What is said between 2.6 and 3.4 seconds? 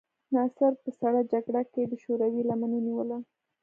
ونیوله.